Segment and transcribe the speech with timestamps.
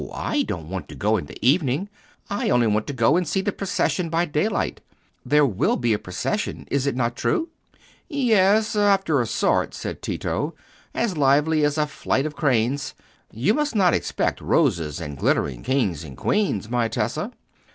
[0.15, 1.87] I don't want to go in the evening.
[2.27, 4.81] I only want to go and see the procession by daylight.
[5.23, 7.49] There will be a procession—is it not true?"
[8.09, 10.55] "Yes, after a sort," said Tito,
[10.95, 12.95] "as lively as a flight of cranes.
[13.31, 17.31] You must not expect roses and glittering kings and queens, my Tessa.